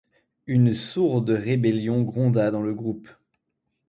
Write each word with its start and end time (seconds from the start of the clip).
Une 0.47 0.73
sourde 0.73 1.29
rébellion 1.29 2.01
gronda 2.01 2.49
dans 2.49 2.63
le 2.63 2.73
groupe. 2.73 3.07